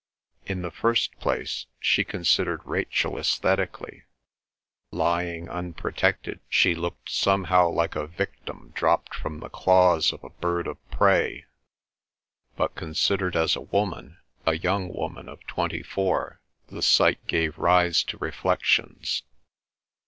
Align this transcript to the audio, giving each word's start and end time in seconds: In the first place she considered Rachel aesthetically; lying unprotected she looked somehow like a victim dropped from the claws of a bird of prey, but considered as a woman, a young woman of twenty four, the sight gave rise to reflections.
In 0.47 0.63
the 0.63 0.71
first 0.71 1.11
place 1.19 1.67
she 1.79 2.03
considered 2.03 2.65
Rachel 2.65 3.19
aesthetically; 3.19 4.01
lying 4.89 5.47
unprotected 5.47 6.39
she 6.49 6.73
looked 6.73 7.07
somehow 7.11 7.69
like 7.69 7.95
a 7.95 8.07
victim 8.07 8.71
dropped 8.73 9.13
from 9.13 9.39
the 9.41 9.49
claws 9.49 10.11
of 10.11 10.23
a 10.23 10.31
bird 10.31 10.65
of 10.65 10.79
prey, 10.89 11.45
but 12.55 12.73
considered 12.73 13.35
as 13.35 13.55
a 13.55 13.61
woman, 13.61 14.17
a 14.47 14.57
young 14.57 14.91
woman 14.91 15.29
of 15.29 15.45
twenty 15.45 15.83
four, 15.83 16.41
the 16.65 16.81
sight 16.81 17.23
gave 17.27 17.55
rise 17.59 18.01
to 18.05 18.17
reflections. 18.17 19.21